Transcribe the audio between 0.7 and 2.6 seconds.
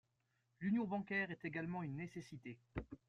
bancaire est également une nécessité.